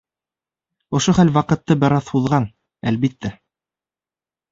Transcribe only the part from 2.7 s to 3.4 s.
әлбиттә.